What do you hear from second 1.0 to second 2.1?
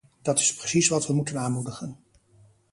we moeten aanmoedigen.